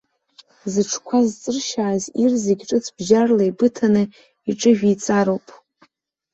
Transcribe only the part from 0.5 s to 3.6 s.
Зыҽқәа зҵыршьааз ир зегьы ҿыц бџьарла